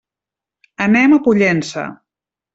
[0.85, 1.87] Anem a Pollença.